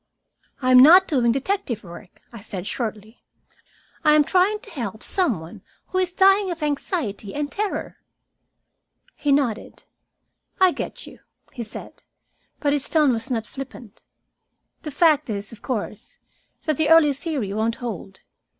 [0.63, 3.21] "I am not doing detective work," I said shortly.
[4.03, 7.97] "I am trying to help some one who is dying of anxiety and terror."
[9.15, 9.83] He nodded.
[10.59, 11.19] "I get you,"
[11.53, 12.01] he said.
[12.59, 14.01] But his tone was not flippant.
[14.81, 16.17] "The fact is, of course,
[16.63, 18.21] that the early theory won't hold.